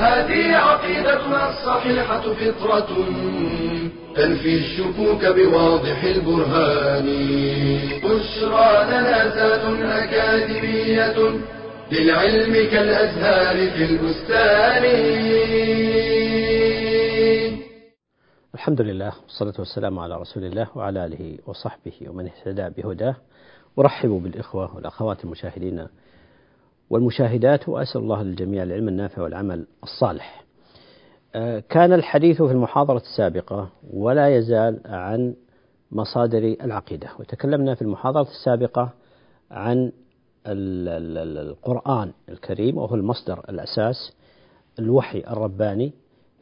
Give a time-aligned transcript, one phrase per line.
[0.00, 2.90] هذه عقيدتنا الصحيحة فطرة
[4.16, 7.06] تنفي الشكوك بواضح البرهان.
[8.04, 11.18] بشرى لنا ذات أكاديمية
[11.92, 14.84] للعلم كالأزهار في البستان.
[18.54, 23.16] الحمد لله والصلاة والسلام على رسول الله وعلى آله وصحبه ومن اهتدى بهداه.
[23.78, 25.86] أرحب بالإخوة والأخوات المشاهدين
[26.90, 30.44] والمشاهدات وأسأل الله للجميع العلم النافع والعمل الصالح.
[31.34, 35.34] آه، كان الحديث في المحاضرة السابقة ولا يزال عن
[35.92, 38.90] مصادر العقيدة وتكلمنا في المحاضرة السابقة
[39.50, 39.92] عن
[40.46, 44.12] القرآن الكريم وهو المصدر الأساس
[44.78, 45.92] الوحي الرباني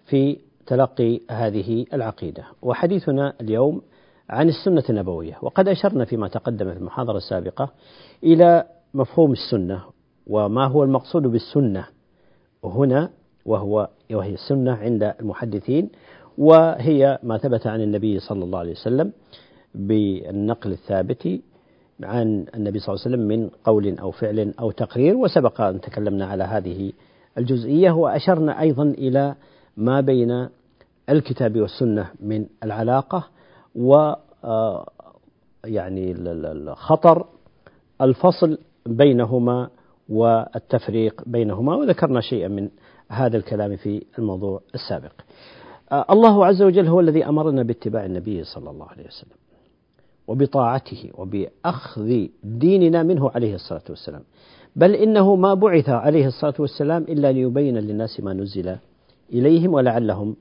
[0.07, 2.45] في تلقي هذه العقيدة.
[2.63, 3.83] وحديثنا اليوم
[4.31, 7.71] عن السنة النبوية وقد أشرنا فيما تقدم في المحاضرة السابقة
[8.25, 9.83] إلى مفهوم السنة
[10.29, 11.87] وما هو المقصود بالسنة
[12.65, 13.11] هنا
[13.47, 15.91] وهو وهي السنة عند المحدثين
[16.39, 19.13] وهي ما ثبت عن النبي صلى الله عليه وسلم
[19.75, 21.41] بالنقل الثابت
[22.03, 26.27] عن النبي صلى الله عليه وسلم من قول أو فعل أو تقرير وسبق أن تكلمنا
[26.27, 26.93] على هذه
[27.39, 29.35] الجزئية وأشرنا أيضا إلى
[29.77, 30.49] ما بين
[31.09, 33.27] الكتاب والسنة من العلاقة
[33.75, 34.13] و
[34.45, 34.89] آه،
[35.65, 36.15] يعني
[36.75, 37.27] خطر
[38.01, 39.71] الفصل بينهما
[40.09, 42.69] والتفريق بينهما وذكرنا شيئا من
[43.09, 45.13] هذا الكلام في الموضوع السابق.
[45.93, 49.37] آه، الله عز وجل هو الذي أمرنا باتباع النبي صلى الله عليه وسلم
[50.29, 54.23] وبطاعته وبأخذ ديننا منه عليه الصلاة والسلام.
[54.77, 58.77] بل إنه ما بعث عليه الصلاة والسلام إلا ليبين للناس ما نزل
[59.33, 60.37] إليهم ولعلهم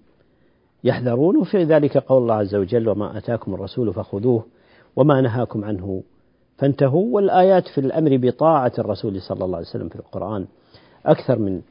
[0.84, 4.46] يحذرون وفي ذلك قول الله عز وجل وما آتاكم الرسول فخذوه
[4.96, 6.03] وما نهاكم عنه
[6.57, 10.45] فانتهوا والآيات في الأمر بطاعة الرسول صلى الله عليه وسلم في القرآن
[11.06, 11.62] أكثر من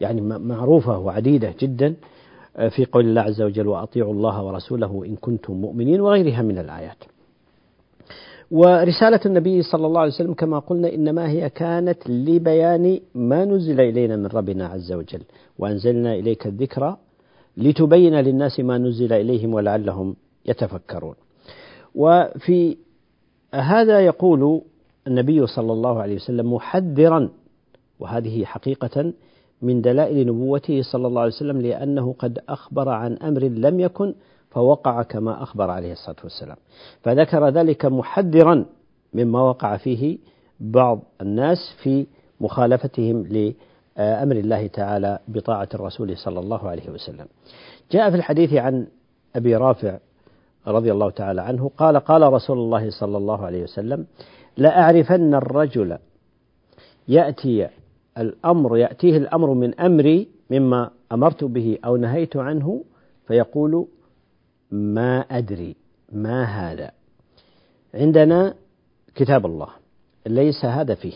[0.00, 1.94] يعني معروفة وعديدة جدا
[2.56, 6.96] آه، في قول الله عز وجل وأطيعوا الله ورسوله إن كنتم مؤمنين وغيرها من الآيات.
[8.50, 14.16] ورسالة النبي صلى الله عليه وسلم كما قلنا إنما هي كانت لبيان ما نزل إلينا
[14.16, 15.22] من ربنا عز وجل
[15.58, 16.96] وأنزلنا إليك الذكرى
[17.56, 20.16] لتبين للناس ما نزل إليهم ولعلهم
[20.46, 21.14] يتفكرون.
[21.94, 22.76] وفي
[23.54, 24.62] هذا يقول
[25.06, 27.28] النبي صلى الله عليه وسلم محذرا
[28.00, 29.12] وهذه حقيقة
[29.62, 34.14] من دلائل نبوته صلى الله عليه وسلم لأنه قد أخبر عن أمر لم يكن
[34.50, 36.56] فوقع كما أخبر عليه الصلاة والسلام.
[37.02, 38.64] فذكر ذلك محذرا
[39.14, 40.18] مما وقع فيه
[40.60, 42.06] بعض الناس في
[42.40, 47.26] مخالفتهم لأمر الله تعالى بطاعة الرسول صلى الله عليه وسلم.
[47.92, 48.86] جاء في الحديث عن
[49.36, 49.98] أبي رافع
[50.66, 54.06] رضي الله تعالى عنه قال قال رسول الله صلى الله عليه وسلم
[54.56, 55.98] لأعرفن الرجل
[57.08, 57.68] يأتي
[58.18, 62.84] الأمر يأتيه الأمر من أمري مما أمرت به أو نهيت عنه
[63.26, 63.86] فيقول
[64.70, 65.76] ما أدري
[66.12, 66.90] ما هذا؟
[67.94, 68.54] عندنا
[69.14, 69.68] كتاب الله
[70.26, 71.14] ليس هذا فيه.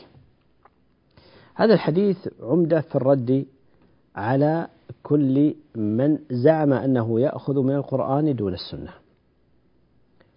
[1.54, 3.46] هذا الحديث عمدة في الرد
[4.16, 4.68] على
[5.02, 9.01] كل من زعم أنه يأخذ من القرآن دون السنة.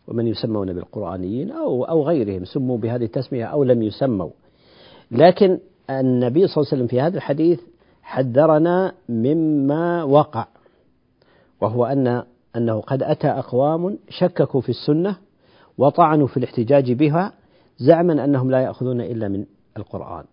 [0.07, 4.29] ومن يسمون بالقرآنيين أو أو غيرهم سموا بهذه التسمية أو لم يسموا
[5.11, 7.61] لكن النبي صلى الله عليه وسلم في هذا الحديث
[8.01, 10.47] حذرنا مما وقع
[11.61, 12.23] وهو أن
[12.55, 15.17] أنه قد أتى أقوام شككوا في السنة
[15.77, 17.33] وطعنوا في الاحتجاج بها
[17.77, 19.45] زعما أنهم لا يأخذون إلا من
[19.77, 20.23] القرآن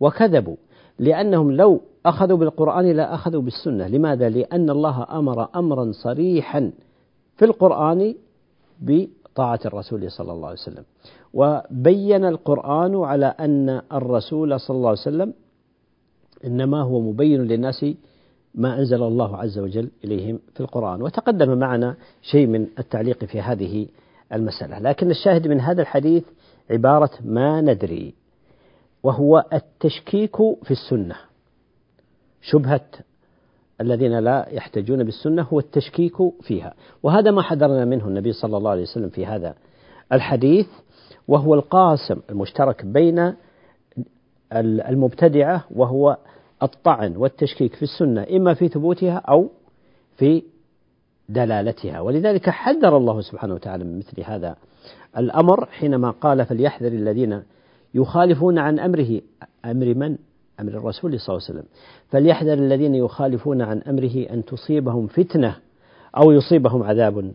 [0.00, 0.56] وكذبوا
[0.98, 6.72] لأنهم لو أخذوا بالقرآن لا أخذوا بالسنة لماذا؟ لأن الله أمر أمرا صريحا
[7.36, 8.14] في القرآن
[8.80, 10.84] بطاعة الرسول صلى الله عليه وسلم.
[11.34, 15.34] وبين القرآن على أن الرسول صلى الله عليه وسلم
[16.44, 17.86] إنما هو مبين للناس
[18.54, 21.02] ما أنزل الله عز وجل إليهم في القرآن.
[21.02, 23.86] وتقدم معنا شيء من التعليق في هذه
[24.32, 24.78] المسألة.
[24.78, 26.24] لكن الشاهد من هذا الحديث
[26.70, 28.14] عبارة ما ندري
[29.02, 31.16] وهو التشكيك في السنة
[32.42, 32.86] شبهة
[33.80, 36.74] الذين لا يحتجون بالسنة هو التشكيك فيها.
[37.02, 39.54] وهذا ما حذرنا منه النبي صلى الله عليه وسلم في هذا
[40.12, 40.66] الحديث
[41.28, 43.34] وهو القاسم المشترك بين
[44.52, 46.16] المبتدعة وهو
[46.62, 49.48] الطعن والتشكيك في السنة إما في ثبوتها أو
[50.16, 50.42] في
[51.28, 52.00] دلالتها.
[52.00, 54.56] ولذلك حذر الله سبحانه وتعالى من مثل هذا
[55.18, 57.42] الأمر حينما قال فليحذر الذين
[57.94, 59.20] يخالفون عن أمره.
[59.64, 60.16] أمر من؟
[60.60, 61.68] أمر الرسول صلى الله عليه وسلم.
[62.08, 65.56] فليحذر الذين يخالفون عن أمره أن تصيبهم فتنة
[66.16, 67.32] أو يصيبهم عذاب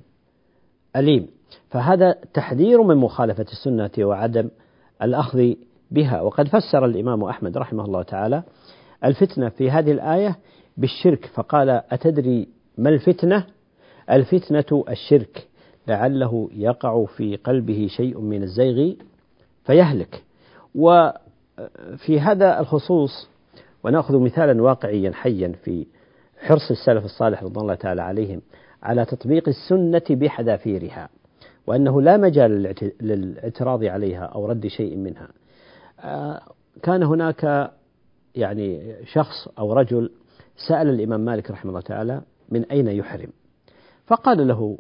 [0.96, 1.28] أليم.
[1.70, 4.50] فهذا تحذير من مخالفة السنة وعدم
[5.02, 5.54] الأخذ
[5.92, 6.22] بها.
[6.22, 8.44] وقد فسر الإمام أحمد رحمه الله تعالى
[9.04, 10.36] الفتنة في هذه الآية
[10.78, 13.46] بالشرك فقال أتدري ما الفتنة؟
[14.12, 15.48] الفتنة الشرك.
[15.88, 18.94] لعله يقع في قلبه شيء من الزيغ
[19.64, 20.24] فيهلك.
[21.60, 23.30] وفي هذا الخصوص
[23.84, 25.86] ونأخذ مثالا واقعيا حيا في
[26.38, 28.42] حرص السلف الصالح رضي الله تعالى عليهم
[28.84, 31.10] على تطبيق السنة بحذافيرها
[31.68, 35.28] وأنه لا مجال للاعتراض عليها أو رد شيء منها.
[36.00, 36.42] آه،
[36.84, 37.72] كان هناك
[38.36, 40.12] يعني شخص أو رجل
[40.68, 43.30] سأل الإمام مالك رحمه الله تعالى من أين يحرم؟
[44.06, 44.78] فقال له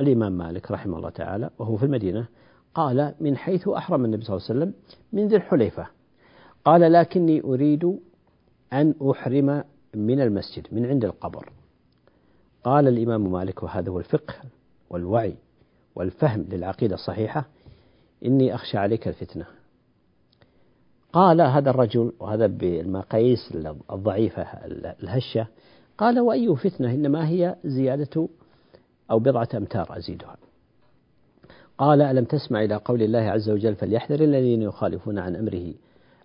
[0.00, 2.26] الإمام مالك رحمه الله تعالى وهو في المدينة
[2.74, 4.74] قال من حيث أحرم النبي صلى الله عليه وسلم
[5.12, 5.86] من ذي الحليفة.
[6.64, 7.98] قال لكني أريد
[8.72, 9.64] أن أحرم
[9.94, 11.52] من المسجد من عند القبر.
[12.64, 14.34] قال الإمام مالك وهذا هو الفقه
[14.90, 15.34] والوعي
[15.94, 17.48] والفهم للعقيدة الصحيحة
[18.24, 19.46] إني أخشى عليك الفتنة.
[21.12, 23.56] قال هذا الرجل وهذا بالمقاييس
[23.92, 24.42] الضعيفة
[25.02, 25.46] الهشة
[25.98, 28.28] قال وأي فتنة؟ إنما هي زيادة
[29.10, 30.36] أو بضعة أمتار أزيدها.
[31.78, 35.74] قال ألم تسمع إلى قول الله عز وجل فليحذر الذين يخالفون عن أمره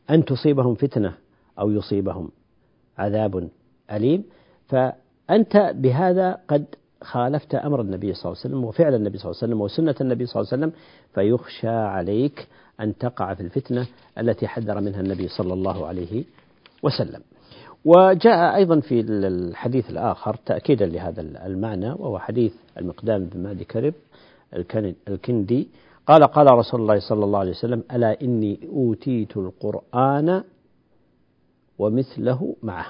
[0.10, 1.14] أن تصيبهم فتنة
[1.60, 2.30] أو يصيبهم
[2.98, 3.50] عذاب
[3.92, 4.24] أليم.
[4.68, 6.66] فأنت بهذا قد
[7.02, 10.26] خالفت أمر النبي صلى الله عليه وسلم وفعل النبي صلى الله عليه وسلم وسنة النبي
[10.26, 10.80] صلى الله عليه وسلم
[11.14, 12.48] فيخشى عليك
[12.80, 16.24] أن تقع في الفتنة التي حذر منها النبي صلى الله عليه
[16.84, 17.22] وسلم.
[17.86, 23.94] وجاء أيضا في الحديث الآخر تأكيدا لهذا المعنى وهو حديث المقدام بن مهدي كرب
[25.08, 25.68] الكندي
[26.08, 30.44] قال قال رسول الله صلى الله عليه وسلم ألا إني أوتيت القرآن
[31.80, 32.86] ومثله معه.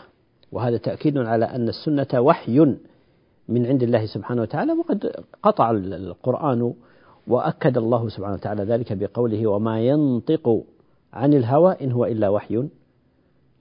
[0.51, 2.59] وهذا تأكيد على أن السنة وحي
[3.49, 5.11] من عند الله سبحانه وتعالى وقد
[5.43, 6.73] قطع القرآن
[7.27, 10.63] وأكد الله سبحانه وتعالى ذلك بقوله وما ينطق
[11.13, 12.63] عن الهوى إن هو إلا وحي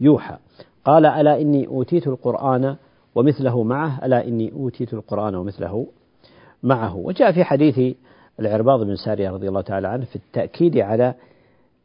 [0.00, 0.36] يوحى.
[0.84, 2.76] قال ألا إني أوتيت القرآن
[3.14, 5.86] ومثله معه ألا إني أوتيت القرآن ومثله
[6.62, 6.96] معه.
[6.96, 7.96] وجاء في حديث
[8.46, 11.14] العرباض بن سارية رضي الله تعالى عنه في التأكيد على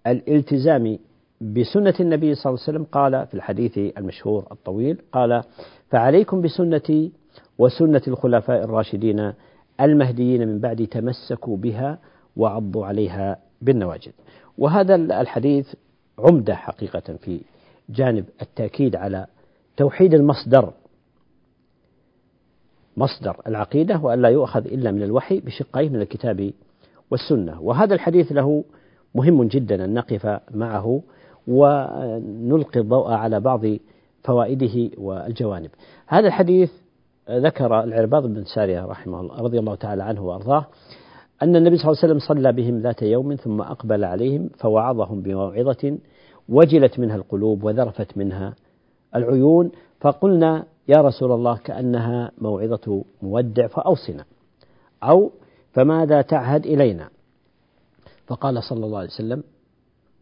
[0.08, 1.00] الالتزام
[1.42, 2.84] بسنة النبي صلى الله عليه وسلم.
[2.84, 5.44] قال في الحديث المشهور الطويل قال
[5.90, 7.12] فعليكم بسنتي
[7.58, 9.34] وسنة الخلفاء الراشدين
[9.82, 12.00] المهديين من بعد تمسكوا بها
[12.38, 14.12] وعضوا عليها بالنواجذ.
[14.58, 15.74] وهذا الحديث
[16.20, 17.42] عمدة حقيقة في
[17.90, 19.26] جانب التأكيد على
[19.78, 20.74] توحيد المصدر
[22.98, 26.52] مصدر العقيدة وأن لا يؤخذ إلا من الوحي بشقيه من الكتاب
[27.12, 27.62] والسنة.
[27.62, 28.64] وهذا الحديث له
[29.16, 31.02] مهم جدا أن نقف معه
[31.48, 33.62] ونلقي الضوء على بعض
[34.24, 35.70] فوائده والجوانب.
[36.08, 36.72] هذا الحديث
[37.32, 40.66] ذكر العرباض بن سارية رحمه الله رضي الله تعالى عنه وأرضاه
[41.42, 45.98] أن النبي صلى الله عليه وسلم صلى بهم ذات يوم ثم أقبل عليهم فوعظهم بموعظة
[46.50, 48.54] وجلت منها القلوب وذرفت منها
[49.16, 54.26] العيون فقلنا يا رسول الله كأنها موعظة مودع فأوصنا.
[55.04, 55.32] أو
[55.74, 57.10] فماذا تعهد إلينا؟
[58.28, 59.44] فقال صلى الله عليه وسلم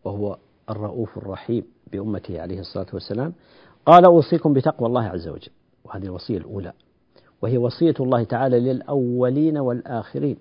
[0.04, 0.38] وهو
[0.70, 3.34] الرؤوف الرحيم بأمته عليه الصلاة والسلام
[3.86, 5.52] قال أوصيكم بتقوى الله عز وجل.
[5.86, 6.74] وهذه الوصية الأولى.
[7.42, 10.38] وهي وصية الله تعالى للأولين والآخرين.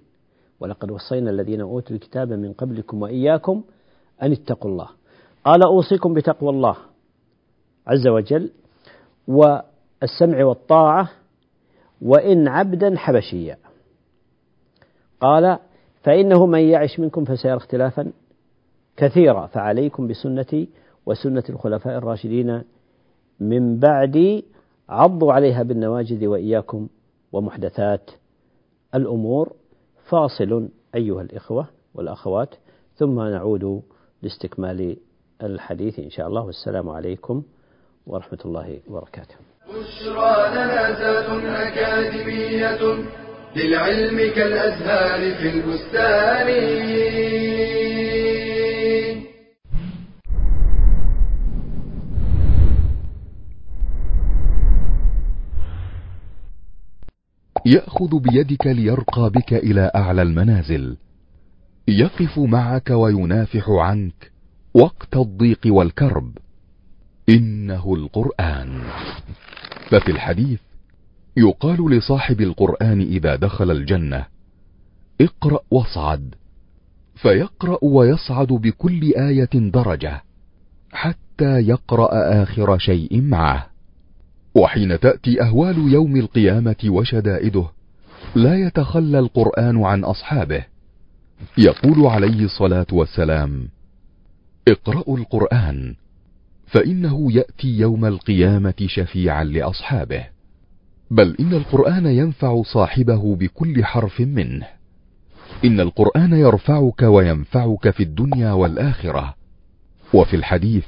[0.61, 3.63] ولقد وصينا الذين أوتوا الكتاب من قبلكم وإياكم
[4.23, 4.89] أن اتقوا الله.
[5.45, 6.77] قال أوصيكم بتقوى الله
[7.87, 8.51] عز وجل.
[10.05, 11.11] والسمع والطاعة
[12.03, 13.59] وإن عبدا حبشيا.
[15.21, 15.59] قال
[16.03, 18.13] فإنه من يعش منكم فسيرى اختلافا
[18.97, 20.69] كثيرا فعليكم بسنتي
[21.07, 22.63] وسنة الخلفاء الراشدين
[23.41, 24.45] من بعدي
[24.89, 26.89] عضوا عليها بالنواجذ وإياكم
[27.33, 28.11] ومحدثات
[28.95, 29.53] الأمور.
[30.05, 32.55] فاصل أيها الإخوة والأخوات
[32.97, 33.83] ثم نعود
[34.23, 34.97] لاستكمال
[35.43, 36.43] الحديث إن شاء الله.
[36.45, 37.43] والسلام عليكم
[38.07, 39.54] ورحمة الله وبركاته.
[39.69, 40.93] بشرى لنا
[41.69, 43.05] أكاديمية
[43.57, 46.49] للعلم كالأزهار في البستان.
[57.67, 60.97] يأخذ بيدك ليرقى بك إلى أعلى المنازل.
[61.89, 64.33] يقف معك وينافح عنك
[64.75, 66.44] وقت الضيق والكرب.
[67.29, 68.83] إنه القرآن.
[69.91, 70.61] ففي الحديث
[71.37, 74.27] يقال لصاحب القرآن إذا دخل الجنة
[75.21, 76.35] اقرأ واصعد
[77.15, 80.23] فيقرأ ويصعد بكل آية درجة
[80.93, 83.67] حتى يقرأ آخر شيء معه.
[84.55, 87.67] وحين تأتي أهوال يوم القيامة وشدائده
[88.35, 90.65] لا يتخلى القرآن عن أصحابه.
[91.59, 93.69] يقول عليه الصلاة والسلام
[94.69, 95.95] اقرأوا القرآن
[96.75, 100.27] فإنه يأتي يوم القيامة شفيعا لأصحابه.
[101.11, 104.67] بل إن القرآن ينفع صاحبه بكل حرف منه.
[105.65, 109.35] إن القرآن يرفعك وينفعك في الدنيا والآخرة.
[110.15, 110.85] وفي الحديث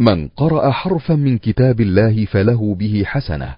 [0.00, 3.56] من قرأ حرفا من كتاب الله فله به حسنة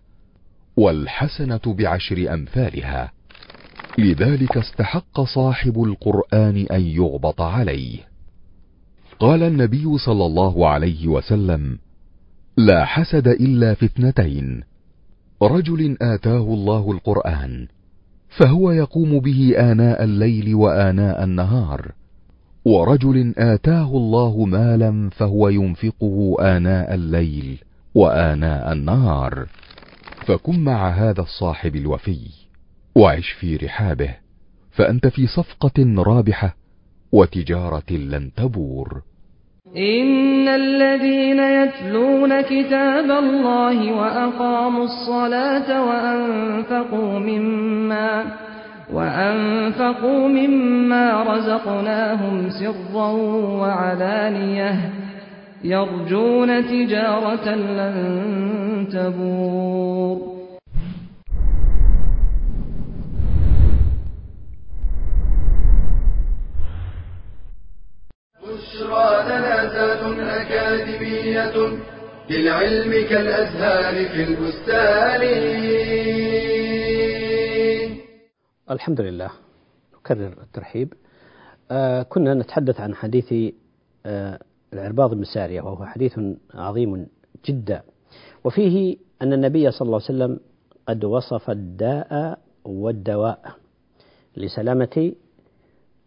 [0.76, 3.12] والحسنة بعشر أمثالها.
[3.98, 7.98] لذلك استحق صاحب القرآن أن يغبط عليه.
[9.20, 11.78] قال النبي صلى الله عليه وسلم
[12.56, 14.62] لا حسد إلا في اثنتين.
[15.42, 17.66] رجل آتاه الله القرآن
[18.28, 21.92] فهو يقوم به آناء الليل وآناء النهار.
[22.64, 27.58] ورجل آتاه الله مالا فهو ينفقه آناء الليل
[27.94, 29.46] وآناء النهار.
[30.26, 32.20] فكن مع هذا الصاحب الوفي
[32.94, 34.14] وعش في رحابه
[34.70, 36.56] فأنت في صفقة رابحة
[37.12, 39.02] وتجارة لن تبور.
[39.76, 48.24] إن الذين يتلون كتاب الله وأقاموا الصلاة وأنفقوا مما
[48.92, 53.10] وأنفقوا مما رزقناهم سرا
[53.60, 54.92] وعلانية
[55.64, 57.96] يرجون تجارة لن
[58.92, 60.37] تبور.
[68.88, 70.02] بشرى لنا ذات
[70.40, 71.56] أكاديمية
[72.30, 75.22] للعلم كالأزهار في البستان.
[78.70, 79.30] الحمد لله
[79.94, 80.94] نكرر الترحيب.
[81.70, 83.52] آه كنا نتحدث عن حديث
[84.06, 84.38] آه
[84.72, 86.20] العرباض بن سارية وهو حديث
[86.54, 87.06] عظيم
[87.46, 87.82] جدا.
[88.44, 90.40] وفيه أن النبي صلى الله عليه وسلم
[90.88, 93.52] قد وصف الداء والدواء
[94.36, 95.12] لسلامة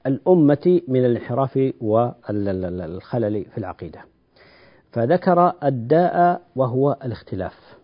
[0.08, 4.02] الأمة من الانحراف والخلل في العقيدة.
[4.92, 7.78] فذكر الداء وهو الاختلاف.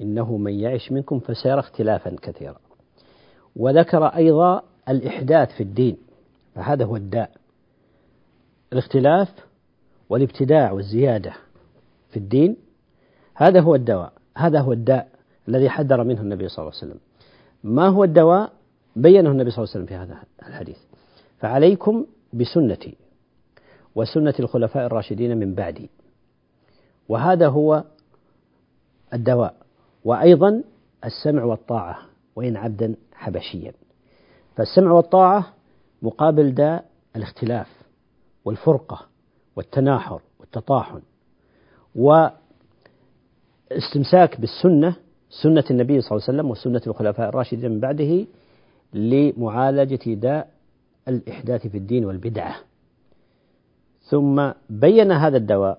[0.00, 2.58] إنه من يعش منكم فسيرى اختلافا كثيرا.
[3.56, 5.96] وذكر أيضا الإحداث في الدين.
[6.54, 7.30] فهذا هو الداء.
[8.72, 9.28] الاختلاف
[10.08, 11.32] والابتداع والزيادة
[12.10, 12.56] في الدين
[13.34, 14.12] هذا هو الدواء.
[14.36, 15.08] هذا هو الداء
[15.48, 17.00] الذي حذر منه النبي صلى الله عليه وسلم.
[17.64, 18.57] ما هو الدواء؟
[19.02, 20.78] بينه النبي صلى الله عليه وسلم في هذا الحديث.
[21.38, 22.96] فعليكم بسنتي
[23.94, 25.90] وسنة الخلفاء الراشدين من بعدي.
[27.08, 27.84] وهذا هو
[29.14, 29.54] الدواء.
[30.04, 30.62] وأيضا
[31.04, 31.98] السمع والطاعة
[32.36, 33.72] وإن عبدا حبشيا.
[34.56, 35.52] فالسمع والطاعة
[36.02, 36.84] مقابل داء
[37.16, 37.82] الاختلاف
[38.44, 39.06] والفرقة
[39.56, 41.00] والتناحر والتطاحن.
[43.70, 44.96] واستمساك بالسنة
[45.42, 48.26] سنة النبي صلى الله عليه وسلم وسنة الخلفاء الراشدين من بعده
[48.92, 50.50] لمعالجة داء
[51.08, 52.56] الإحداث في الدين والبدعة.
[54.02, 55.78] ثم بين هذا الدواء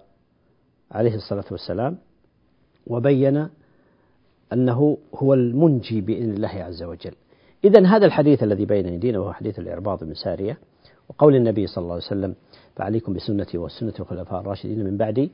[0.91, 1.97] عليه الصلاة والسلام
[2.87, 3.47] وبين
[4.53, 7.13] أنه هو المنجي بإذن الله عز وجل.
[7.63, 10.57] إذا هذا الحديث الذي بين أيدينا وهو حديث الإعراض بن سارية
[11.09, 12.35] وقول النبي صلى الله عليه وسلم
[12.75, 15.31] فعليكم بسنتي وسنة الخلفاء الراشدين من بعدي.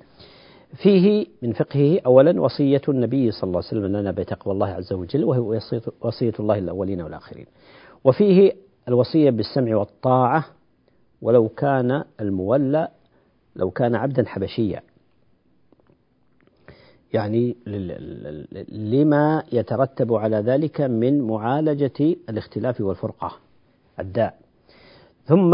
[0.75, 5.24] فيه من فقهه أولا وصية النبي صلى الله عليه وسلم لنا بتقوى الله عز وجل
[5.24, 5.60] وهو
[6.01, 7.46] وصية الله الأولين والآخرين.
[8.03, 8.53] وفيه
[8.88, 10.46] الوصية بالسمع والطاعة
[11.22, 12.88] ولو كان المولى
[13.55, 14.82] لو كان عبدا حبشيا.
[17.13, 17.55] يعني
[18.70, 23.32] لما يترتب على ذلك من معالجة الاختلاف والفرقة
[24.00, 24.39] الداء.
[25.25, 25.51] ثم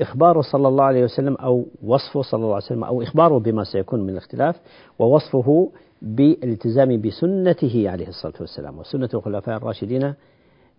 [0.00, 4.00] إخباره صلى الله عليه وسلم أو وصفه صلى الله عليه وسلم أو إخباره بما سيكون
[4.00, 4.60] من الاختلاف
[4.98, 5.70] ووصفه
[6.02, 10.14] بالالتزام بسنته عليه الصلاة والسلام وسنة الخلفاء الراشدين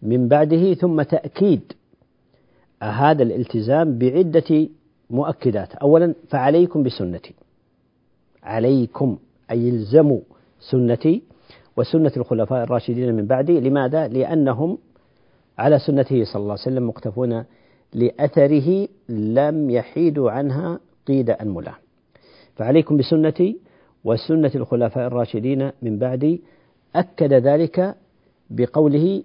[0.02, 1.74] من بعده ثم تأكيد
[2.84, 4.68] هذا الالتزام بعدة
[5.10, 5.76] مؤكدات.
[5.76, 7.34] أولا فعليكم بسنتي.
[8.44, 9.18] عليكم
[9.52, 10.20] أي الزموا
[10.60, 11.24] سنتي
[11.78, 13.60] وسنة الخلفاء الراشدين من بعدي.
[13.60, 14.78] لماذا؟ لأنهم
[15.58, 17.44] على سنته صلى الله عليه وسلم مقتفون
[17.96, 21.74] لأثره لم يحيدوا عنها قيد أنملة
[22.56, 23.58] فعليكم بسنتي
[24.04, 26.42] وسنة الخلفاء الراشدين من بعدي
[26.96, 27.96] أكد ذلك
[28.50, 29.24] بقوله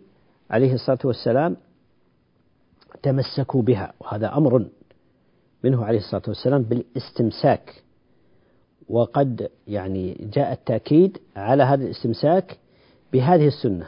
[0.51, 1.57] عليه الصلاة والسلام
[3.03, 3.93] تمسكوا بها.
[4.01, 4.67] وهذا أمر
[5.65, 7.83] منه عليه الصلاة والسلام بالاستمساك.
[8.89, 12.59] وقد يعني جاء التأكيد على هذا الاستمساك
[13.13, 13.87] بهذه السنة.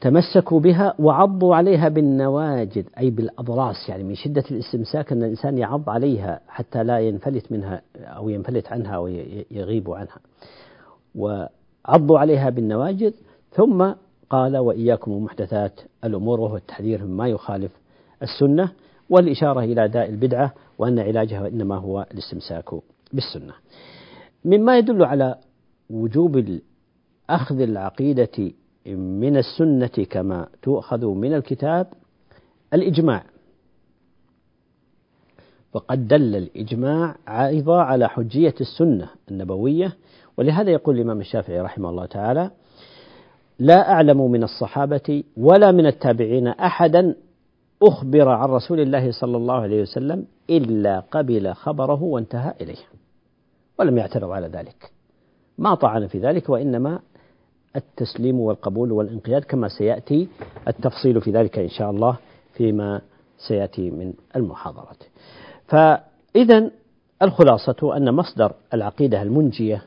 [0.00, 6.40] تمسكوا بها وعضوا عليها بالنواجد أي بالأضراس يعني من شدة الاستمساك أن الإنسان يعض عليها
[6.48, 9.06] حتى لا ينفلت منها أو ينفلت عنها أو
[9.50, 10.18] يغيب عنها.
[11.14, 13.14] وعضوا عليها بالنواجد
[13.50, 13.92] ثم
[14.30, 17.72] قال وإياكم ومحدثات الأمور وهو التحذير مما يخالف
[18.22, 18.72] السنة
[19.10, 22.70] والإشارة إلى داء البدعة وأن علاجها إنما هو الاستمساك
[23.12, 23.52] بالسنة.
[24.44, 25.38] مما يدل على
[25.90, 26.58] وجوب
[27.30, 28.52] أخذ العقيدة
[28.86, 31.86] من السنة كما تؤخذ من الكتاب
[32.74, 33.22] الإجماع.
[35.74, 39.96] وقد دل الإجماع أيضا على حجية السنة النبوية
[40.36, 42.50] ولهذا يقول الإمام الشافعي رحمه الله تعالى
[43.58, 47.14] لا أعلم من الصحابة ولا من التابعين أحدا
[47.82, 52.84] أخبر عن رسول الله صلى الله عليه وسلم إلا قبل خبره وانتهى إليه
[53.78, 54.90] ولم يعترض على ذلك.
[55.58, 57.00] ما طعن في ذلك وإنما
[57.76, 60.28] التسليم والقبول والانقياد كما سيأتي
[60.68, 62.16] التفصيل في ذلك إن شاء الله
[62.54, 63.00] فيما
[63.38, 65.02] سيأتي من المحاضرات.
[65.68, 66.70] فإذا
[67.22, 69.82] الخلاصة أن مصدر العقيدة المنجية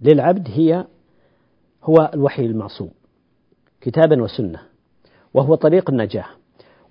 [0.00, 0.84] للعبد هي
[1.84, 2.90] هو الوحي المعصوم
[3.80, 4.60] كتابا وسنة
[5.34, 6.24] وهو طريق النجاة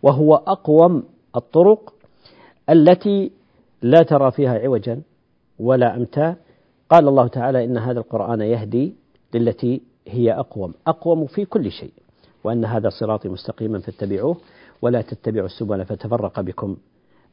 [0.04, 1.04] وهو أقوم
[1.36, 1.94] الطرق
[2.70, 3.32] التي
[3.82, 5.02] لا ترى فيها عوجا
[5.60, 6.36] ولا أمتا
[6.90, 8.96] قال الله تعالى إن هذا القرآن يهدي
[9.36, 10.74] للتي هي أقوم.
[10.88, 11.94] أقوم في كل شيء
[12.44, 14.38] وأن هذا صراطي مستقيما فاتبعوه
[14.82, 16.78] ولا تتبعوا السبل فتفرق بكم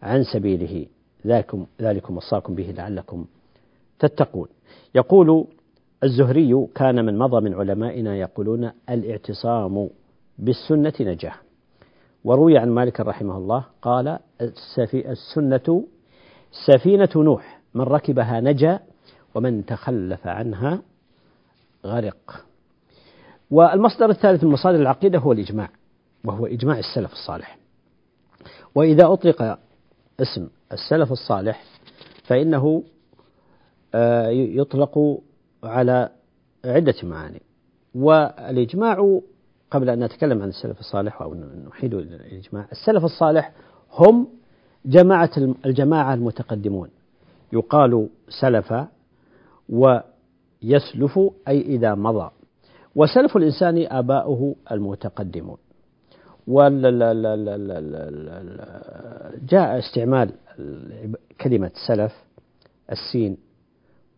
[0.03, 0.87] عن سبيله.
[1.27, 3.25] ذلكم ذلكم وصاكم به لعلكم
[3.99, 4.49] تتقون.
[4.95, 5.47] يقول
[6.05, 9.89] الزهري كان من مضى من علمائنا يقولون الاعتصام
[10.39, 11.43] بالسنة نجاح.
[12.25, 14.19] وروي عن مالك رحمه الله قال
[14.95, 15.85] السنة
[16.67, 18.81] سفينة نوح من ركبها نجا
[19.35, 20.83] ومن تخلف عنها
[21.87, 22.45] غرق
[23.51, 25.71] والمصدر الثالث من مصادر العقيدة هو الإجماع
[26.25, 27.59] وهو إجماع السلف الصالح.
[28.75, 29.59] وإذا أطلق
[30.21, 31.64] اسم السلف الصالح
[32.25, 32.85] فإنه
[33.95, 35.21] آه، يطلق
[35.64, 36.09] على
[36.64, 37.42] عدة معاني.
[37.95, 39.21] والإجماع
[39.71, 41.35] قبل أن نتكلم عن السلف الصالح أو
[41.68, 43.53] نحيل الإجماع السلف الصالح
[43.92, 44.29] هم
[44.85, 45.31] جماعة
[45.66, 46.88] الجماعة المتقدمون.
[47.53, 48.09] يقال
[48.40, 48.75] سلف
[50.64, 52.31] ويسلف أي إذا مضى.
[52.96, 55.57] وسلف الإنسان آباؤه المتقدمون.
[59.48, 60.31] جاء استعمال
[61.40, 62.25] كلمة سلف
[62.92, 63.37] السين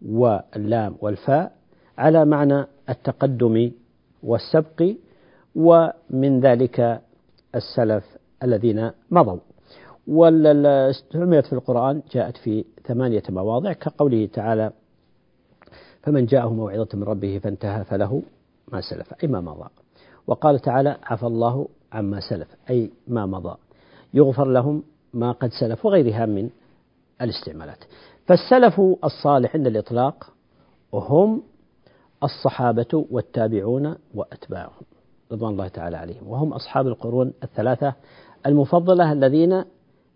[0.06, 1.52] واللام والفاء
[1.98, 3.70] على معنى التقدم
[4.22, 4.94] والسبق
[5.54, 7.00] ومن ذلك
[7.54, 8.04] السلف
[8.42, 9.38] الذين مضوا.
[10.06, 14.72] واستعملت في القرآن جاءت في ثمانية مواضع كقوله تعالى
[16.04, 18.22] فمن جاءه موعظة من ربه فانتهى فله
[18.72, 19.68] ما سلف أي ما مضى.
[20.26, 23.56] وقال تعالى عفى الله عما سلف أي ما مضى.
[24.14, 24.82] يغفر لهم
[25.14, 26.50] ما قد سلف وغيرها من
[27.22, 27.84] الاستعمالات.
[28.26, 30.32] فالسلف الصالح عند الإطلاق
[30.94, 31.42] هم
[32.22, 34.82] الصحابة والتابعون وأتباعهم
[35.32, 37.94] رضوان الله تعالى عليهم وهم أصحاب القرون الثلاثة
[38.46, 39.64] المفضلة الذين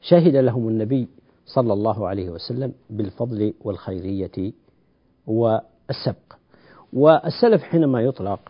[0.01, 1.09] شهد لهم النبي
[1.47, 4.53] صلى الله عليه وسلم بالفضل والخيرية
[5.89, 6.39] والسبق
[6.93, 8.41] والسلف حينما يطلق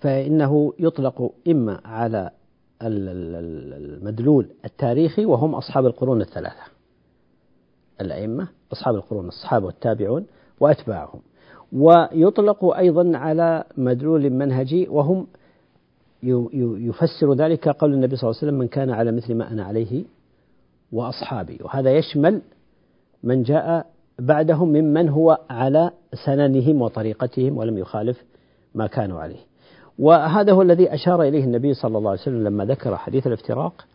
[0.00, 2.30] فإنه يطلق إما على
[2.82, 6.62] المدلول التاريخي وهم أصحاب القرون الثلاثة.
[8.00, 10.26] الأئمة أصحاب القرون الصحابة والتابعون
[10.60, 11.20] وأتباعهم.
[11.72, 15.26] ويطلق أيضا على مدلول منهجي وهم
[16.22, 20.04] يفسر ذلك قول النبي صلى الله عليه وسلم من كان على مثل ما أنا عليه
[20.92, 21.58] وأصحابي.
[21.62, 22.42] وهذا يشمل
[23.22, 23.86] من جاء
[24.18, 25.90] بعدهم ممن هو على
[26.24, 28.24] سننهم وطريقتهم ولم يخالف
[28.74, 29.40] ما كانوا عليه.
[29.98, 33.86] وهذا هو الذي أشار إليه النبي صلى الله عليه وسلم لما ذكر حديث الافتراق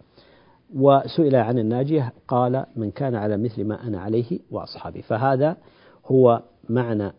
[0.75, 5.01] وسئل عن الناجية قال من كان على مثل ما أنا عليه وأصحابي.
[5.01, 5.57] فهذا
[6.05, 7.11] هو معنى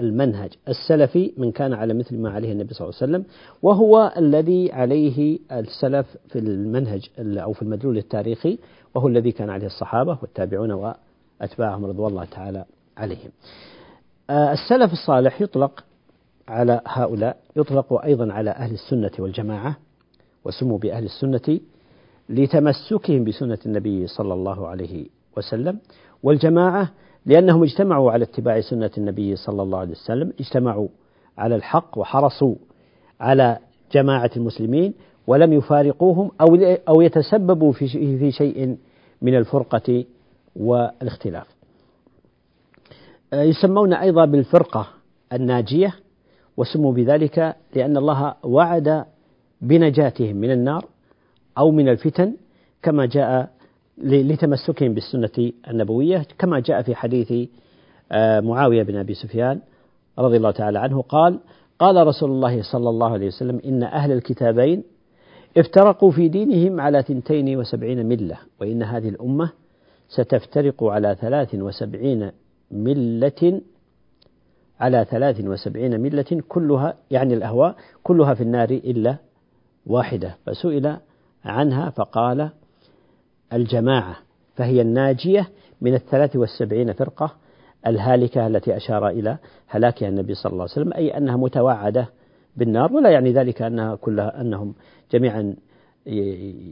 [0.00, 3.24] المنهج السلفي من كان على مثل ما عليه النبي صلى الله عليه وسلم
[3.62, 8.58] وهو الذي عليه السلف في المنهج أو في المدلول التاريخي
[8.94, 10.72] وهو الذي كان عليه الصحابة والتابعون
[11.42, 12.64] وأتباعهم رضوان الله تعالى
[12.96, 13.30] عليهم.
[14.30, 15.84] آه، السلف الصالح يطلق
[16.48, 19.76] على هؤلاء يطلق أيضا على أهل السنة والجماعة
[20.44, 21.60] وسموا بأهل السنة
[22.28, 25.78] لتمسكهم بسنة النبي صلى الله عليه وسلم
[26.22, 26.90] والجماعة
[27.26, 30.88] لأنهم اجتمعوا على اتباع سنة النبي صلى الله عليه وسلم اجتمعوا
[31.38, 32.54] على الحق وحرصوا
[33.20, 33.58] على
[33.92, 34.94] جماعة المسلمين
[35.26, 36.56] ولم يفارقوهم أو
[36.88, 38.76] أو يتسببوا في شيء
[39.22, 40.04] من الفرقة
[40.56, 41.46] والاختلاف.
[43.32, 44.86] يسمون أيضا بالفرقة
[45.32, 45.94] الناجية
[46.56, 49.04] وسموا بذلك لأن الله وعد
[49.60, 50.84] بنجاتهم من النار
[51.58, 52.36] أو من الفتن
[52.82, 53.50] كما جاء
[53.98, 57.48] لتمسكهم بالسنة النبوية كما جاء في حديث
[58.12, 59.60] آه، معاوية بن أبي سفيان
[60.18, 61.40] رضي الله تعالى عنه قال
[61.78, 64.82] قال رسول الله صلى الله عليه وسلم إن أهل الكتابين
[65.56, 69.50] افترقوا في دينهم على ثنتين وسبعين ملة وإن هذه الأمة
[70.14, 72.30] ستفترق على ثلاث وسبعين
[72.70, 73.60] ملة
[74.80, 79.16] على ثلاث وسبعين ملة كلها يعني الأهواء كلها في النار إلا
[79.86, 80.36] واحدة.
[80.46, 80.96] فسئل
[81.44, 82.50] عنها فقال
[83.52, 84.16] الجماعة
[84.56, 85.48] فهي الناجية
[85.80, 87.32] من الثلاث والسبعين فرقة
[87.86, 92.08] الهالكة التي أشار إلى هلاكها النبي صلى الله عليه وسلم أي أنها متوعدة
[92.56, 94.74] بالنار ولا يعني ذلك أنها كلها أنهم
[95.12, 95.56] جميعا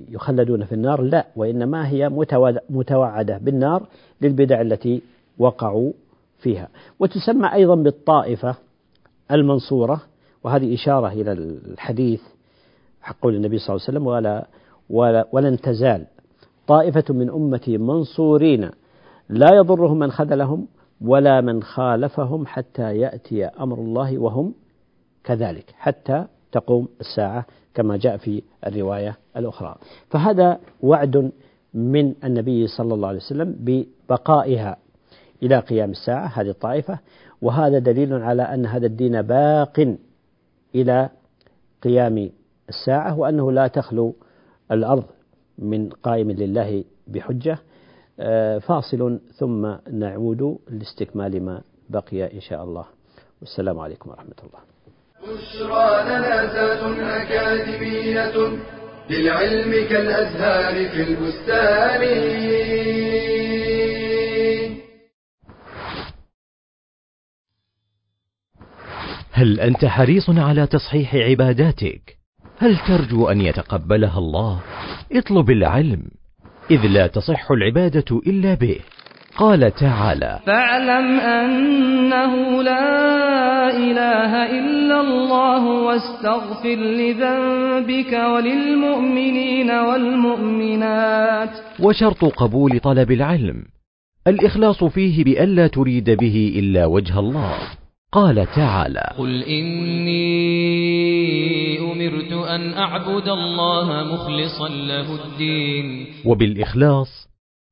[0.09, 2.09] يخلدون في النار؟ لا وإنما هي
[2.71, 3.87] متوعدة بالنار
[4.21, 5.03] للبدع التي
[5.39, 5.93] وقعوا
[6.39, 6.69] فيها.
[6.99, 8.55] وتسمى أيضا بالطائفة
[9.31, 10.01] المنصورة
[10.45, 12.23] وهذه إشارة إلى الحديث
[13.23, 14.47] قول النبي صلى الله عليه وسلم ولا,
[14.91, 16.07] ولا ولن تزال.
[16.67, 18.71] طائفة من أمتي منصورين
[19.29, 20.67] لا يضرهم من خذلهم
[21.01, 24.55] ولا من خالفهم حتى يأتي أمر الله وهم
[25.25, 27.47] كذلك حتى تقوم الساعة
[27.81, 29.77] كما جاء في الرواية الأخرى.
[30.11, 31.33] فهذا وعد
[31.75, 34.77] من النبي صلى الله عليه وسلم ببقائها
[35.43, 36.99] إلى قيام الساعة هذه الطائفة.
[37.43, 39.97] وهذا دليل على أن هذا الدين باق
[40.75, 41.09] إلى
[41.83, 42.31] قيام
[42.69, 44.15] الساعة وأنه لا تخلو
[44.73, 45.05] الأرض
[45.59, 47.59] من قائم لله بحجة
[48.21, 52.85] آه، فاصل ثم نعود لاستكمال ما بقي إن شاء الله.
[53.41, 54.70] والسلام عليكم ورحمة الله.
[55.23, 58.59] بشرى لنا ذات أكاديمية
[59.11, 62.03] للعلم كالأزهار في البستان
[69.33, 72.17] هل أنت حريص على تصحيح عباداتك؟
[72.59, 74.61] هل ترجو أن يتقبلها الله؟
[75.13, 76.03] اطلب العلم
[76.71, 78.81] إذ لا تصح العبادة إلا به
[79.39, 91.51] قال تعالى فاعلم أنه لا إله إلا الله واستغفر لذنبك وللمؤمنين والمؤمنات.
[91.81, 93.65] وشرط قبول طلب العلم.
[94.27, 97.55] الإخلاص فيه بألا تريد به إلا وجه الله.
[98.13, 100.21] قال تعالى قل إني
[101.79, 106.07] أمرت أن أعبد الله مخلصا له الدين.
[106.25, 107.30] وبالإخلاص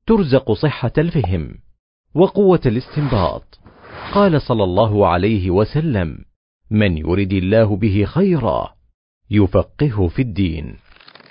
[0.09, 1.55] ترزق صحة الفهم
[2.15, 3.59] وقوة الاستنباط.
[4.13, 6.17] قال صلى الله عليه وسلم
[6.71, 8.73] من يرد الله به خيرا
[9.31, 10.75] يفقهه في الدين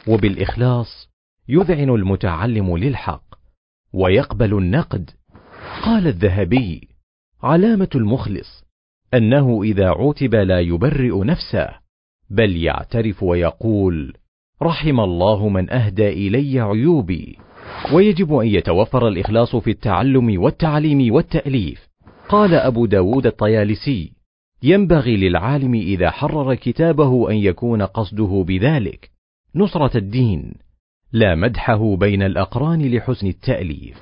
[0.09, 1.11] وبالإخلاص
[1.49, 3.25] يذعن المتعلم للحق
[3.93, 5.11] ويقبل النقد.
[5.83, 6.89] قال الذهبي
[7.43, 8.65] علامة المخلص
[9.15, 11.69] أنه إذا عوتب لا يبرئ نفسه
[12.31, 14.17] بل يعترف ويقول
[14.63, 17.48] رحم الله من أهدى إلي عيوبي.
[17.93, 21.89] ويجب أن يتوفر الإخلاص في التعلم والتعليم والتأليف.
[22.29, 24.13] قال أبو داود الطيالسي
[24.63, 29.11] ينبغي للعالم إذا حرر كتابه أن يكون قصده بذلك.
[29.55, 30.55] نصرة الدين
[31.13, 33.97] لا مدحه بين الأقران لحسن التأليف.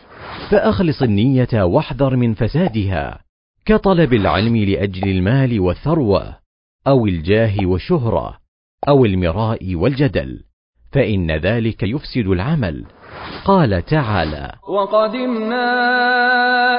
[0.51, 3.21] فأخلص النية واحذر من فسادها.
[3.65, 6.37] كطلب العلم لأجل المال والثروة
[6.87, 8.39] أو الجاه والشهرة
[8.89, 10.45] أو المراء والجدل.
[10.93, 12.85] فإن ذلك يفسد العمل.
[13.45, 15.65] قال تعالى وقدمنا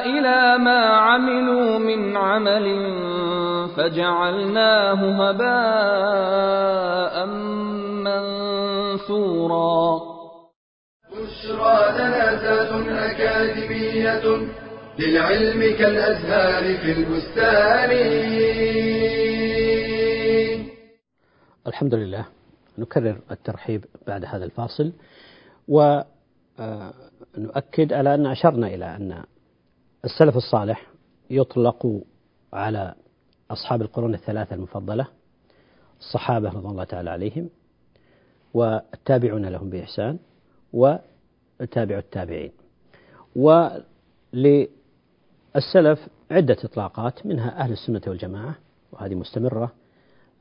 [0.06, 2.66] إلى ما عملوا من عمل
[3.78, 7.26] فجعلناه هباء
[8.06, 9.82] منثورا.
[11.12, 12.36] بشرى لنا
[13.12, 14.26] أكاديمية
[15.00, 17.92] للعلم كالأزهار في البستان.
[21.68, 22.26] الحمد لله.
[22.78, 24.92] نكرر الترحيب بعد هذا الفاصل.
[26.60, 29.24] ونؤكد على أن أشرنا إلى أن
[30.06, 30.88] السلف الصالح
[31.30, 32.02] يطلق
[32.54, 32.96] على
[33.52, 35.08] أصحاب القرون الثلاثة المفضلة
[36.00, 37.50] الصحابة رضي الله تعالى عليهم
[38.54, 40.20] والتابعون لهم بإحسان
[40.74, 42.52] وتابع التابعين.
[43.36, 44.68] ول
[45.56, 48.56] السلف عدة إطلاقات منها أهل السنة والجماعة
[48.92, 49.72] وهذه مستمرة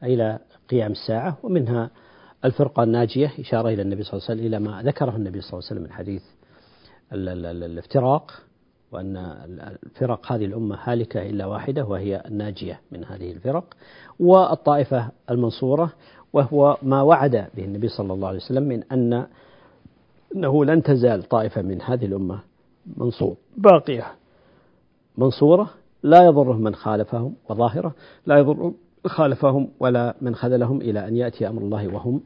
[0.02, 0.38] إلى
[0.70, 1.90] قيام الساعة ومنها
[2.46, 5.68] الفرقة الناجية إشارة إلى النبي صلى الله عليه وسلم إلى ما ذكره النبي صلى الله
[5.70, 6.22] عليه وسلم من حديث
[7.12, 8.32] الافتراق
[8.92, 9.16] وأن
[9.82, 13.64] الفرق هذه الأمة هالكة إلا واحدة وهي الناجية من هذه الفرق
[14.20, 15.92] والطائفة المنصورة
[16.32, 19.26] وهو ما وعد به النبي صلى الله عليه وسلم من أن
[20.36, 22.40] أنه لن تزال طائفة من هذه الأمة
[22.96, 23.36] منصور.
[23.56, 24.04] باقية.
[25.18, 25.70] منصورة
[26.02, 27.94] لا يضرهم من خالفهم وظاهرة
[28.26, 28.72] لا يضر
[29.08, 32.20] خالفهم ولا من خذلهم إلى أن يأتي أمر الله وهم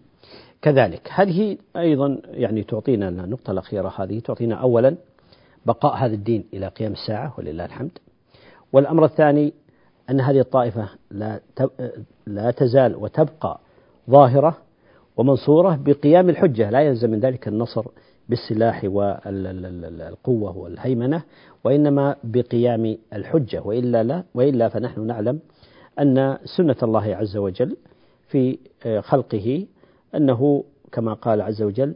[0.62, 1.08] كذلك.
[1.14, 4.96] هذه أيضا يعني تعطينا النقطة الأخيرة هذه تعطينا أولا
[5.66, 7.98] بقاء هذا الدين إلى قيام الساعة ولله الحمد
[8.72, 9.52] والأمر الثاني
[10.10, 11.40] أن هذه الطائفة لا
[12.26, 13.60] لا تزال وتبقى
[14.10, 14.56] ظاهرة
[15.16, 16.70] ومنصورة بقيام الحجة.
[16.70, 17.84] لا يلزم من ذلك النصر
[18.28, 21.22] بالسلاح والقوة والهيمنة
[21.64, 25.38] وإنما بقيام الحجة وإلا لا وإلا فنحن نعلم
[25.98, 27.76] أن سنة الله عز وجل
[28.28, 28.58] في
[29.00, 29.66] خلقه
[30.14, 31.94] أنه كما قال عز وجل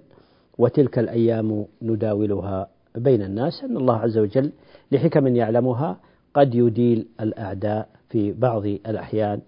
[0.58, 4.52] وتلك الأيام نداولها بين الناس أن الله عز وجل
[4.92, 5.96] لحكم يعلمها
[6.34, 9.40] قد يديل الأعداء في بعض الأحيان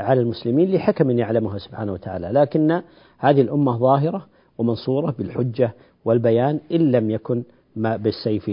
[0.00, 2.28] على المسلمين لحكم يعلمها سبحانه وتعالى.
[2.28, 2.82] لكن
[3.18, 4.26] هذه الأمة ظاهرة
[4.58, 7.42] ومنصورة بالحجة والبيان إن لم يكن
[7.76, 8.50] ما بالسيف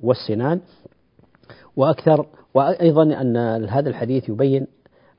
[0.00, 0.60] والسنان.
[1.76, 4.66] وأكثر وأيضا أن هذا الحديث يبين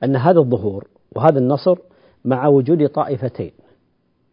[0.04, 1.78] أن هذا الظهور وهذا النصر
[2.24, 3.52] مع وجود طائفتين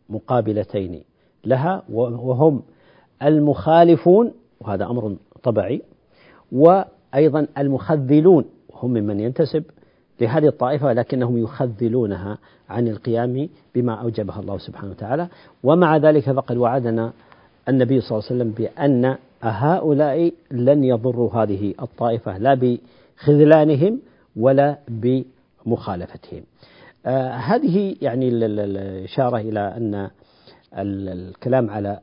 [0.09, 1.03] مقابلتين
[1.45, 2.61] لها وهم
[3.23, 5.81] المخالفون وهذا أمر طبيعي
[6.51, 9.63] وأيضا المخذلون وهم ممن ينتسب
[10.21, 12.37] لهذه الطائفة لكنهم يخذلونها
[12.69, 15.27] عن القيام بما أوجبها الله سبحانه وتعالى.
[15.63, 17.13] ومع ذلك فقد وعدنا
[17.69, 23.99] النبي صلى الله عليه وسلم بأن هؤلاء لن يضروا هذه الطائفة لا بخذلانهم
[24.35, 25.34] ولا بمخالفتهم
[27.05, 30.09] آه هذه يعني الإشارة إلى أن
[30.77, 31.99] الكلام على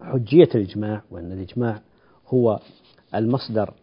[0.00, 1.80] حجية الإجماع وأن الإجماع
[2.28, 2.60] هو
[3.14, 3.74] المصدر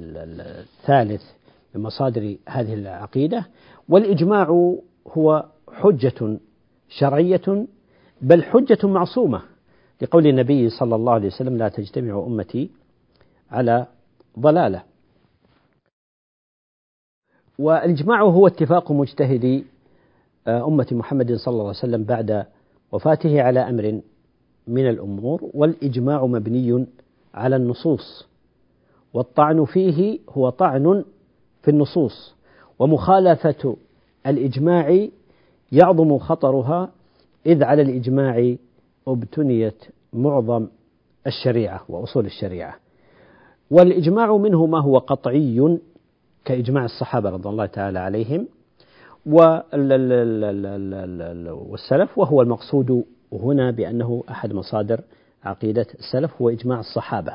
[0.00, 1.22] الثالث
[1.74, 3.46] من مصادر هذه العقيدة
[3.88, 4.74] والإجماع
[5.08, 6.38] هو حجة
[6.88, 7.66] شرعية
[8.22, 9.42] بل حجة معصومة
[10.02, 12.70] لقول النبي صلى الله عليه وسلم لا تجتمع أمتي
[13.50, 13.86] على
[14.38, 14.82] ضلالة.
[17.60, 19.64] والإجماع هو اتفاق مجتهدي
[20.46, 22.46] آه، أمة محمد صلى الله عليه وسلم بعد
[22.92, 24.00] وفاته على أمر
[24.66, 26.86] من الأمور والإجماع مبني
[27.34, 28.26] على النصوص
[29.14, 31.04] والطعن فيه هو طعن
[31.62, 32.34] في النصوص
[32.78, 33.76] ومخالفة
[34.26, 35.08] الإجماع
[35.72, 36.90] يعظم خطرها
[37.46, 38.54] إذ على الإجماع
[39.08, 40.66] ابتنيت معظم
[41.26, 42.74] الشريعة وأصول الشريعة.
[43.70, 45.78] والإجماع منه ما هو قطعي
[46.44, 48.46] كإجماع الصحابة رضي الله تعالى عليهم
[51.70, 55.00] والسلف وهو المقصود هنا بأنه أحد مصادر
[55.44, 57.32] عقيدة السلف هو إجماع الصحابة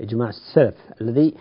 [0.00, 1.34] إجماع السلف الذي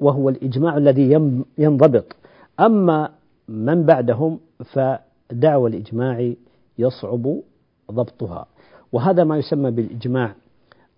[0.00, 1.12] وهو الإجماع الذي
[1.58, 2.16] ينضبط.
[2.60, 3.10] أما
[3.48, 6.32] من بعدهم فدعوى الإجماع
[6.78, 7.40] يصعب
[7.90, 8.46] ضبطها.
[8.92, 10.34] وهذا ما يسمى بالإجماع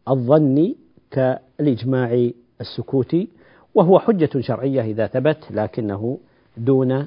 [0.09, 0.77] الظني
[1.11, 3.29] كالإجماع السكوتي
[3.75, 6.19] وهو حجة شرعية إذا ثبت لكنه
[6.57, 7.07] دون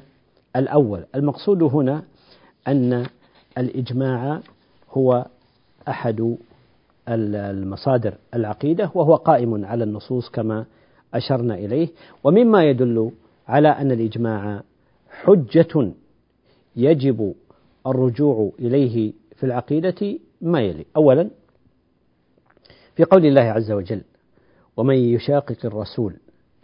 [0.56, 1.04] الأول.
[1.15, 2.04] المقصود هنا
[2.67, 3.06] أن
[3.58, 4.39] الإجماع
[4.91, 5.26] هو
[5.88, 6.38] أحد
[7.10, 10.65] المصادر العقيدة وهو قائم على النصوص كما
[11.13, 11.88] أشرنا إليه.
[12.23, 13.12] ومما يدل
[13.47, 14.63] على أن الإجماع
[15.10, 15.91] حجة
[16.76, 17.34] يجب
[17.88, 20.86] الرجوع إليه في العقيدة ما يلي.
[20.97, 21.30] أولا
[22.95, 24.02] في قول الله عز وجل
[24.78, 26.13] ومن يشاقق الرسول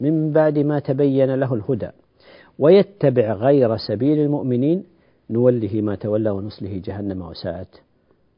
[0.02, 1.90] من بعد ما تبين له الهدى.
[2.60, 4.84] ويتبع غير سبيل المؤمنين
[5.30, 7.82] نوله ما تولى ونصله جهنم وساءت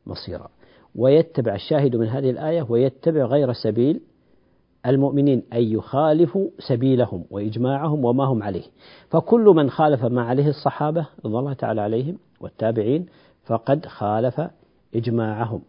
[0.08, 0.50] مصيرا.
[0.96, 4.02] ويتبع الشاهد من هذه الآية ويتبع غير سبيل
[4.86, 8.64] المؤمنين أن يخالفوا سبيلهم وإجماعهم وما هم عليه.
[9.10, 13.06] فكل من خالف ما عليه الصحابة رضي الله تعالى عليهم والتابعين
[13.46, 14.42] فقد خالف
[14.96, 15.62] إجماعهم.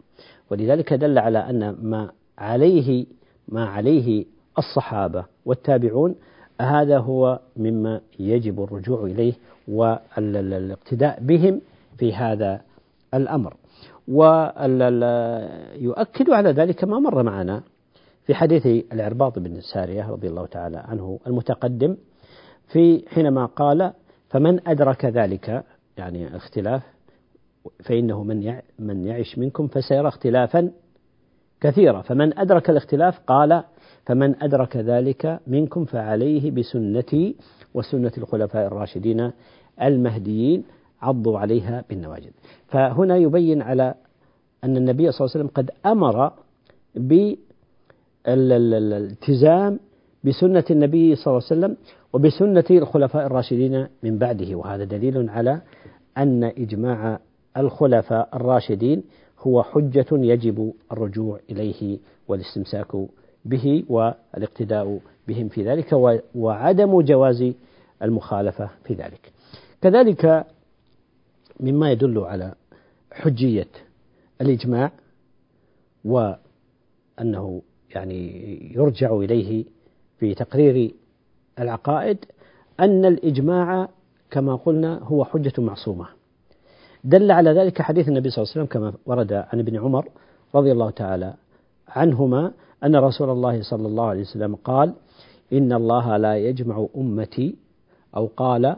[0.51, 3.05] ولذلك دل على أن ما عليه
[3.47, 4.25] ما عليه
[4.57, 6.15] الصحابة والتابعون
[6.61, 9.33] هذا هو مما يجب الرجوع إليه
[9.67, 11.61] والاقتداء بهم
[11.97, 12.61] في هذا
[13.13, 13.53] الأمر.
[14.07, 15.09] ويؤكد
[16.29, 17.63] على ذلك ما مر معنا
[18.25, 21.97] في حديث العرباط بن سارية رضي الله تعالى عنه المتقدم
[22.67, 23.93] في حينما قال
[24.29, 25.63] فمن أدرك ذلك
[25.97, 26.83] يعني اختلاف
[27.83, 30.71] فإنه من من يعش منكم فسيرى اختلافا
[31.61, 32.01] كثيرا.
[32.01, 33.63] فمن أدرك الاختلاف قال
[34.05, 37.35] فمن أدرك ذلك منكم فعليه بسنتي
[37.73, 39.31] وسنة الخلفاء الراشدين
[39.81, 40.63] المهديين
[41.01, 42.29] عضوا عليها بالنواجذ.
[42.67, 43.93] فهنا يبين على
[44.63, 46.31] أن النبي صلى الله عليه وسلم قد أمر
[48.25, 49.79] بالالتزام
[50.23, 51.77] بسنة النبي صلى الله عليه وسلم
[52.13, 54.55] وبسنة الخلفاء الراشدين من بعده.
[54.55, 55.61] وهذا دليل على
[56.17, 57.19] أن إجماع
[57.57, 59.03] الخلفاء الراشدين
[59.39, 62.95] هو حجة يجب الرجوع إليه والاستمساك
[63.45, 65.93] به والاقتداء بهم في ذلك
[66.35, 67.53] وعدم جواز
[68.01, 69.31] المخالفة في ذلك.
[69.81, 70.45] كذلك
[71.59, 72.53] مما يدل على
[73.11, 73.67] حجية
[74.41, 74.91] الإجماع
[76.05, 77.61] وأنه
[77.95, 78.31] يعني
[78.75, 79.65] يرجع إليه
[80.19, 80.93] في تقرير
[81.59, 82.17] العقائد
[82.79, 83.89] أن الإجماع
[84.31, 86.07] كما قلنا هو حجة معصومة.
[87.03, 90.07] دل على ذلك حديث النبي صلى الله عليه وسلم كما ورد عن ابن عمر
[90.55, 91.33] رضي الله تعالى
[91.87, 92.51] عنهما
[92.83, 94.93] أن رسول الله صلى الله عليه وسلم قال
[95.53, 97.55] إن الله لا يجمع أمتي
[98.15, 98.75] أو قال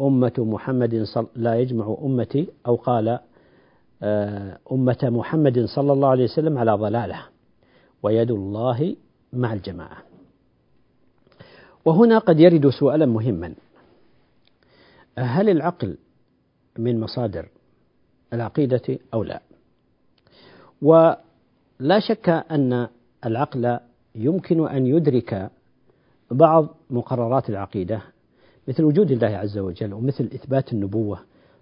[0.00, 3.18] أمة محمد صل لا يجمع أمتي أو قال
[4.02, 7.22] آه، أمة محمد صلى الله عليه وسلم على ضلالة
[8.02, 8.96] ويد الله
[9.32, 9.96] مع الجماعة.
[11.84, 13.54] وهنا قد يرد سؤالا مهما.
[15.18, 15.98] هل العقل
[16.78, 17.48] من مصادر
[18.32, 19.40] العقيدة أو لا؟
[20.82, 22.88] ولا شك أن
[23.24, 23.78] العقل
[24.14, 25.50] يمكن أن يدرك
[26.30, 28.02] بعض مقررات العقيدة
[28.68, 31.18] مثل وجود الله عز وجل ومثل إثبات النبوة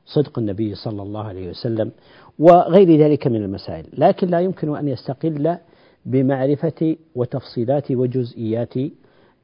[0.07, 1.91] صدق النبي صلى الله عليه وسلم
[2.39, 3.87] وغير ذلك من المسائل.
[3.99, 5.57] لكن لا يمكن أن يستقل
[6.07, 8.75] بمعرفة وتفصيلات وجزئيات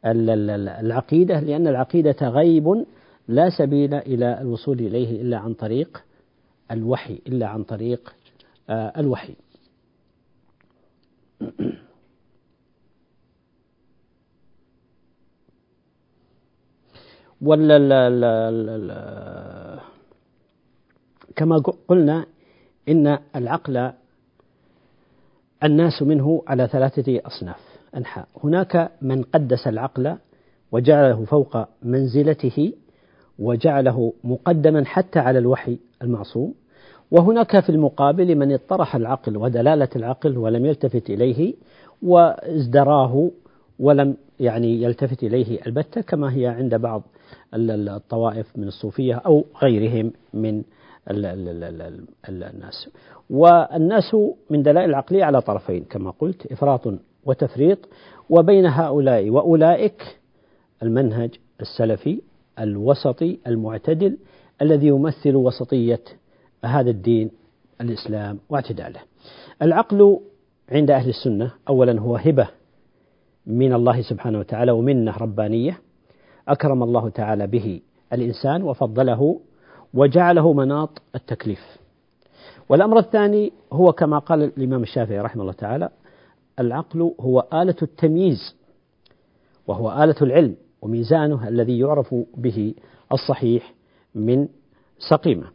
[0.04, 2.84] العقيدة لأن العقيدة غيب
[3.28, 6.04] لا سبيل إلى الوصول إليه إلا عن طريق
[6.70, 8.14] الوحي إلا عن طريق
[8.70, 9.34] آه، الوحي.
[17.42, 17.78] ولا
[21.36, 22.26] كما قلنا
[22.88, 23.92] إن العقل
[25.64, 27.60] الناس منه على ثلاثة أصناف.
[27.96, 28.28] أنحاء.
[28.44, 30.16] هناك من قدس العقل
[30.72, 32.72] وجعله فوق منزلته
[33.38, 36.54] وجعله مقدما حتى على الوحي المعصوم.
[37.10, 41.54] وهناك في المقابل من اطرح العقل ودلالة العقل ولم يلتفت إليه
[42.02, 43.30] وازدراه
[43.78, 45.66] ولم يعني يلتفت إليه.
[45.66, 47.02] البتة كما هي عند بعض
[47.54, 50.62] الطوائف من الصوفية أو غيرهم من
[52.28, 52.88] الناس.
[53.30, 54.16] والناس
[54.50, 57.78] من دلائل العقلية على طرفين كما قلت إفراط وتفريط.
[58.30, 60.18] وبين هؤلاء وأولئك
[60.82, 62.20] المنهج السلفي
[62.58, 64.16] الوسطي المعتدل
[64.62, 66.00] الذي يمثل وسطية
[66.64, 67.30] هذا الدين
[67.80, 69.00] الإسلام واعتداله.
[69.62, 70.20] العقل
[70.72, 72.48] عند أهل السنة أولا هو هبة
[73.46, 75.78] من الله سبحانه وتعالى ومنة ربانية.
[76.48, 77.80] أكرم الله تعالى به
[78.12, 79.40] الإنسان وفضله
[79.94, 81.80] وجعله مناط التكليف.
[82.68, 85.88] والأمر الثاني هو كما قال الإمام الشافعي رحمه الله تعالى
[86.58, 88.56] العقل هو آلة التمييز
[89.66, 92.74] وهو آلة العلم وميزانه الذي يعرف به
[93.12, 93.74] الصحيح
[94.14, 94.48] من
[95.10, 95.46] سقيمة.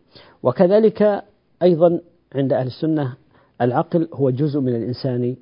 [0.44, 1.24] وكذلك
[1.62, 2.00] أيضا
[2.36, 3.14] عند أهل السنة
[3.62, 5.36] العقل هو جزء من الإنسان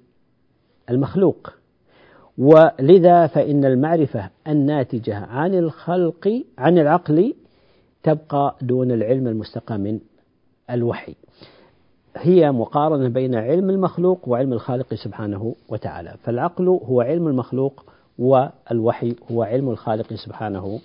[0.90, 1.54] المخلوق.
[2.38, 7.34] ولذا فإن المعرفة الناتجة عن الخلق عن العقل
[8.04, 10.00] تبقى دون العلم المستقى من
[10.70, 11.16] الوحي.
[12.18, 16.16] هي مقارنة بين علم المخلوق وعلم الخالق سبحانه وتعالى.
[16.24, 17.86] فالعقل هو علم المخلوق
[18.20, 20.80] والوحي هو علم الخالق سبحانه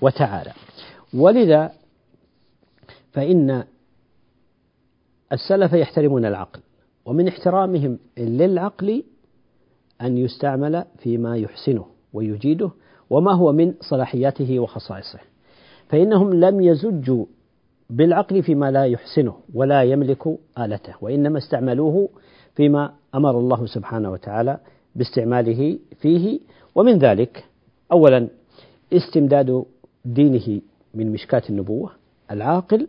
[0.00, 0.52] وتعالى.
[1.14, 1.72] ولذا
[3.12, 3.64] فإن
[5.32, 6.60] السلف يحترمون العقل
[7.04, 9.04] ومن احترامهم للعقل
[10.02, 12.70] أن يستعمل فيما يحسنه ويجيده
[13.10, 15.18] وما هو من صلاحياته وخصائصه.
[15.88, 17.24] فإنهم لم يزجوا
[17.90, 20.26] بالعقل فيما لا يحسنه ولا يملك
[20.58, 22.08] آلته وإنما استعملوه
[22.54, 24.58] فيما أمر الله سبحانه وتعالى
[24.96, 26.40] باستعماله فيه.
[26.74, 27.44] ومن ذلك
[27.92, 28.28] أولا
[28.92, 29.64] استمداد
[30.04, 30.60] دينه
[30.94, 31.90] من مشكاة النبوة.
[32.30, 32.88] العاقل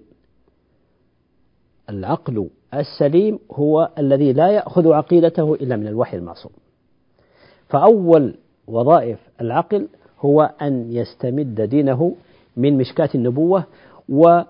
[1.89, 6.52] العقل السليم هو الذي لا يأخذ عقيدته إلا من الوحي المعصوم.
[7.69, 8.36] فأول
[8.67, 9.88] وظائف العقل
[10.19, 12.15] هو أن يستمد دينه
[12.58, 13.63] من مشكاة النبوة
[14.10, 14.41] و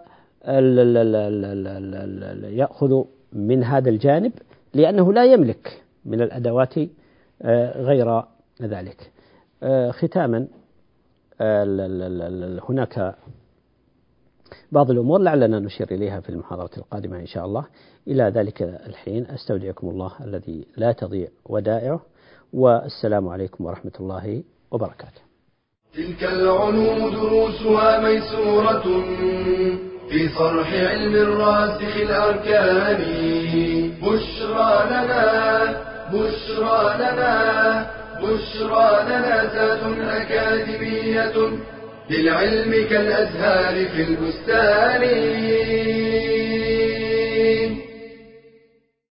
[2.49, 4.32] يأخذ من هذا الجانب
[4.73, 6.73] لأنه لا يملك من الأدوات
[7.42, 8.23] آه، غير
[8.62, 9.12] ذلك
[9.63, 10.48] آه، ختاما
[12.69, 13.15] هناك
[14.71, 17.65] بعض الأمور لعلنا نشير إليها في المحاضرة القادمة إن شاء الله
[18.08, 22.02] إلى ذلك الحين أستودعكم الله الذي لا تضيع ودائعه
[22.56, 25.21] والسلام عليكم ورحمة الله وبركاته.
[25.93, 28.85] تلك العلوم دروسها ميسورة
[30.10, 33.01] في صرح علم الراسخ الأركان.
[34.01, 35.21] بشرى لنا
[36.13, 37.33] بشرى لنا
[38.23, 39.83] بشرى لنا ذات
[40.21, 41.35] أكاديمية
[42.10, 45.03] للعلم كالأزهار في البستان.